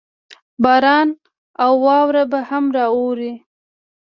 باران 0.63 1.09
او 1.63 1.71
واوره 1.85 2.23
به 2.31 2.39
هم 2.49 2.65
راووري. 2.75 3.33